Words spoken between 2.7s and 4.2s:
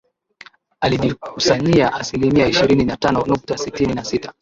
na tano nukta sitini na